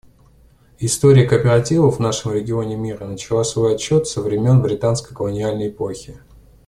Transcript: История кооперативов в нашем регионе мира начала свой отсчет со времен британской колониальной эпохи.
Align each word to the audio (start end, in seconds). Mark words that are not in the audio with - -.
История 0.79 1.25
кооперативов 1.27 1.97
в 1.97 1.99
нашем 1.99 2.33
регионе 2.33 2.75
мира 2.75 3.05
начала 3.05 3.43
свой 3.43 3.75
отсчет 3.75 4.07
со 4.07 4.21
времен 4.23 4.63
британской 4.63 5.15
колониальной 5.15 5.69
эпохи. 5.69 6.17